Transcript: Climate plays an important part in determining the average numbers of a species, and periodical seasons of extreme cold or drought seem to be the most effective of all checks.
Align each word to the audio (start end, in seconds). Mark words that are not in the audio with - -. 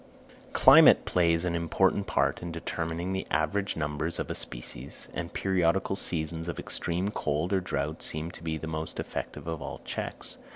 Climate 0.53 1.05
plays 1.05 1.45
an 1.45 1.53
important 1.53 2.07
part 2.07 2.41
in 2.41 2.51
determining 2.51 3.13
the 3.13 3.27
average 3.29 3.75
numbers 3.77 4.17
of 4.17 4.31
a 4.31 4.33
species, 4.33 5.07
and 5.13 5.31
periodical 5.31 5.95
seasons 5.95 6.47
of 6.47 6.57
extreme 6.57 7.09
cold 7.09 7.53
or 7.53 7.61
drought 7.61 8.01
seem 8.01 8.31
to 8.31 8.41
be 8.41 8.57
the 8.57 8.65
most 8.65 8.99
effective 8.99 9.45
of 9.45 9.61
all 9.61 9.79
checks. 9.85 10.39